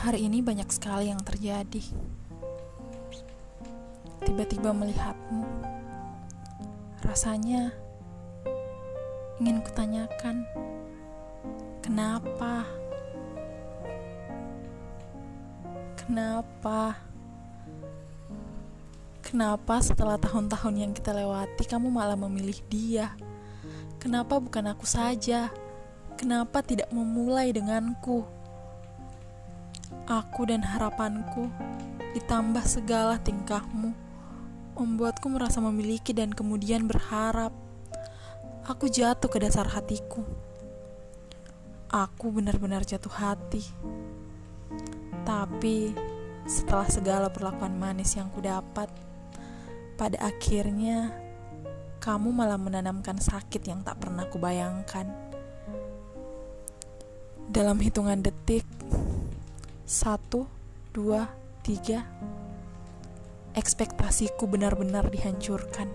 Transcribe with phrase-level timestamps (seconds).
[0.00, 1.84] Hari ini banyak sekali yang terjadi.
[4.24, 5.44] Tiba-tiba melihatmu,
[7.04, 7.68] rasanya
[9.44, 10.48] ingin kutanyakan,
[11.84, 12.64] kenapa?
[16.00, 16.96] Kenapa?
[19.20, 23.12] Kenapa setelah tahun-tahun yang kita lewati, kamu malah memilih dia?
[24.00, 25.52] Kenapa bukan aku saja?
[26.16, 28.39] Kenapa tidak memulai denganku?
[30.10, 31.46] Aku dan harapanku,
[32.18, 33.94] ditambah segala tingkahmu,
[34.74, 37.54] membuatku merasa memiliki dan kemudian berharap.
[38.66, 40.26] Aku jatuh ke dasar hatiku.
[41.86, 43.62] Aku benar-benar jatuh hati.
[45.22, 45.94] Tapi
[46.42, 48.90] setelah segala perlakuan manis yang kudapat,
[49.94, 51.14] pada akhirnya
[52.02, 55.06] kamu malah menanamkan sakit yang tak pernah kubayangkan.
[57.46, 58.66] Dalam hitungan detik,
[59.90, 60.46] satu,
[60.94, 61.26] dua,
[61.66, 62.06] tiga,
[63.58, 65.90] ekspektasiku benar-benar dihancurkan.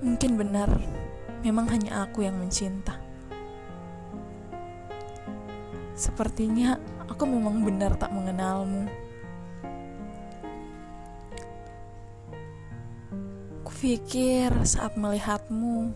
[0.00, 0.72] Mungkin benar,
[1.44, 2.96] memang hanya aku yang mencinta.
[5.92, 8.88] Sepertinya aku memang benar tak mengenalmu.
[13.68, 15.92] Kupikir saat melihatmu,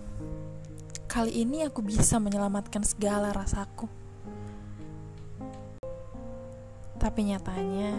[1.09, 4.04] kali ini aku bisa menyelamatkan segala rasaku.
[7.05, 7.93] Tapi nyatanya,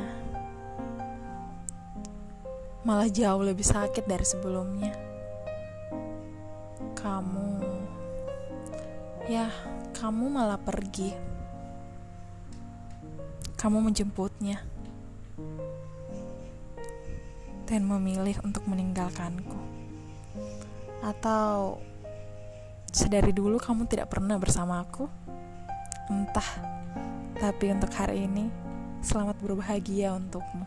[2.82, 4.98] malah jauh lebih sakit dari sebelumnya.
[6.98, 7.62] Kamu,
[9.30, 9.54] ya,
[9.94, 11.14] kamu malah pergi.
[13.54, 14.58] Kamu menjemputnya
[17.70, 19.62] dan memilih untuk meninggalkanku,
[21.06, 21.78] atau
[22.90, 25.06] sedari dulu kamu tidak pernah bersamaku,
[26.10, 26.74] entah.
[27.38, 28.65] Tapi untuk hari ini,
[29.06, 30.66] selamat berbahagia untukmu.